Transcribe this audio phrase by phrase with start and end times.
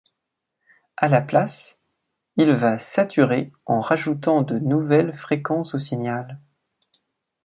[0.97, 1.77] À la place,
[2.35, 6.39] il va saturer en rajoutant de nouvelles fréquences au signal.